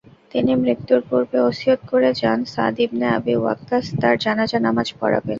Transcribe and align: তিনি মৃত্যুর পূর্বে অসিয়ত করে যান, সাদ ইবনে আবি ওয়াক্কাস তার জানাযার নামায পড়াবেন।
তিনি 0.31 0.51
মৃত্যুর 0.63 1.01
পূর্বে 1.09 1.37
অসিয়ত 1.49 1.81
করে 1.91 2.09
যান, 2.21 2.39
সাদ 2.53 2.75
ইবনে 2.85 3.05
আবি 3.17 3.33
ওয়াক্কাস 3.37 3.85
তার 4.01 4.15
জানাযার 4.23 4.61
নামায 4.65 4.89
পড়াবেন। 4.99 5.29